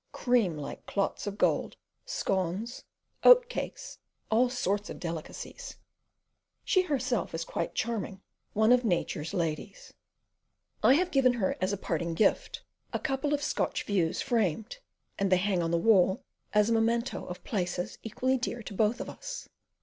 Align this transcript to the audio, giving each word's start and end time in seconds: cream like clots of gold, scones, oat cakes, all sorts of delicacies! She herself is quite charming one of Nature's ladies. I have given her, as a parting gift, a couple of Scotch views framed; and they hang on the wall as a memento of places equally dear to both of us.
cream 0.13 0.57
like 0.57 0.83
clots 0.87 1.27
of 1.27 1.37
gold, 1.37 1.77
scones, 2.07 2.85
oat 3.23 3.47
cakes, 3.49 3.99
all 4.31 4.49
sorts 4.49 4.89
of 4.89 4.99
delicacies! 4.99 5.75
She 6.63 6.81
herself 6.81 7.35
is 7.35 7.45
quite 7.45 7.75
charming 7.75 8.19
one 8.53 8.71
of 8.71 8.83
Nature's 8.83 9.31
ladies. 9.31 9.93
I 10.81 10.95
have 10.95 11.11
given 11.11 11.33
her, 11.33 11.55
as 11.61 11.71
a 11.71 11.77
parting 11.77 12.15
gift, 12.15 12.63
a 12.91 12.97
couple 12.97 13.31
of 13.31 13.43
Scotch 13.43 13.83
views 13.83 14.23
framed; 14.23 14.79
and 15.19 15.31
they 15.31 15.37
hang 15.37 15.61
on 15.61 15.69
the 15.69 15.77
wall 15.77 16.23
as 16.51 16.67
a 16.67 16.73
memento 16.73 17.23
of 17.27 17.43
places 17.43 17.99
equally 18.01 18.39
dear 18.39 18.63
to 18.63 18.73
both 18.73 19.01
of 19.01 19.07
us. 19.07 19.49